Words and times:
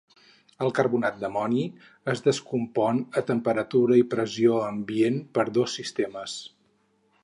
El 0.67 0.71
carbonat 0.79 1.19
d'amoni 1.23 1.65
es 2.15 2.25
descompon 2.29 3.03
a 3.21 3.25
temperatura 3.29 4.01
i 4.03 4.09
pressió 4.17 4.59
ambient 4.73 5.25
per 5.39 5.51
dos 5.61 5.81
sistemes. 5.83 6.41